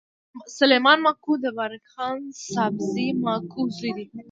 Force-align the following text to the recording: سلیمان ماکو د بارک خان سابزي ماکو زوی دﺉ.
سلیمان 0.57 0.97
ماکو 1.05 1.33
د 1.43 1.45
بارک 1.57 1.83
خان 1.93 2.19
سابزي 2.51 3.07
ماکو 3.25 3.61
زوی 3.77 3.91
دﺉ. 3.95 4.07